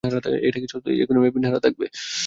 [0.47, 1.85] এটা কি সত্য অ্যাকোয়ারিয়ামে পিরানহা থাকবে?